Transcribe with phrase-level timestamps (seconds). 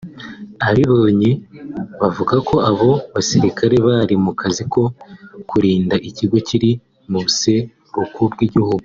[0.65, 1.29] Ababibonye
[2.01, 4.81] bavuga ko abo basirikare bari mu kazi ko
[5.49, 6.71] kurinda ikigo kiri
[7.11, 8.79] mu buseruko bw'igihugu